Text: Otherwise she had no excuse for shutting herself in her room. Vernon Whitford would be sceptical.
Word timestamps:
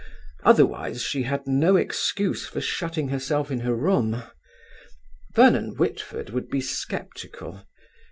Otherwise 0.41 1.03
she 1.03 1.21
had 1.21 1.45
no 1.45 1.75
excuse 1.75 2.47
for 2.47 2.59
shutting 2.59 3.09
herself 3.09 3.51
in 3.51 3.59
her 3.59 3.75
room. 3.75 4.23
Vernon 5.35 5.75
Whitford 5.75 6.31
would 6.31 6.49
be 6.49 6.59
sceptical. 6.59 7.67